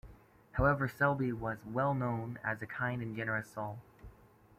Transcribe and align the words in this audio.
However, 0.53 0.87
Selby 0.87 1.31
was 1.31 1.59
well 1.63 1.93
known 1.93 2.39
as 2.43 2.59
a 2.59 2.65
kind 2.65 3.03
and 3.03 3.15
generous 3.15 3.51
soul. 3.51 3.77